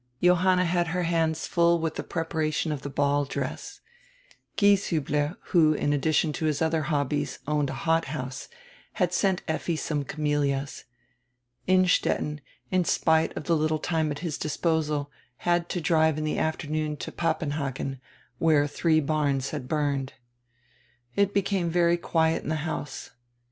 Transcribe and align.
Johanna 0.19 0.65
had 0.65 0.87
her 0.87 1.03
hands 1.03 1.45
full 1.45 1.79
widi 1.79 1.97
die 1.97 2.01
preparation 2.01 2.71
of 2.71 2.81
die 2.81 2.89
ball 2.89 3.23
dress. 3.23 3.81
Gieshiibler, 4.57 5.37
who, 5.51 5.75
in 5.75 5.93
addition 5.93 6.33
to 6.33 6.45
his 6.45 6.59
other 6.59 6.81
hobbies, 6.81 7.37
owned 7.47 7.69
a 7.69 7.75
hothouse, 7.85 8.47
had 8.93 9.13
sent 9.13 9.43
Effi 9.47 9.75
some 9.75 10.03
camelias. 10.03 10.85
Innstetten, 11.67 12.41
in 12.71 12.83
spite 12.83 13.37
of 13.37 13.43
die 13.43 13.53
little 13.53 13.77
time 13.77 14.09
at 14.09 14.19
his 14.25 14.39
disposal, 14.39 15.11
had 15.45 15.69
to 15.69 15.79
drive 15.79 16.17
in 16.17 16.25
die 16.25 16.35
afternoon 16.39 16.97
to 16.97 17.11
Papenhagen, 17.11 17.99
where 18.39 18.63
diree 18.65 19.05
barns 19.05 19.51
had 19.51 19.67
burned. 19.67 20.13
It 21.15 21.31
became 21.31 21.69
very 21.69 21.97
quiet 21.97 22.41
in 22.41 22.49
die 22.49 22.55
house. 22.55 23.11